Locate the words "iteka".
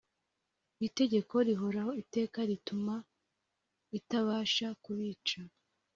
2.03-2.39